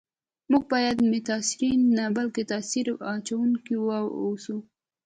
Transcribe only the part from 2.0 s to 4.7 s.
بلکي تاثیر اچونکي و اوسو